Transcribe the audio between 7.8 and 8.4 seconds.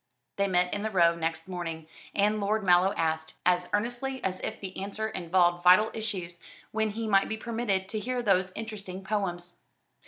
to hear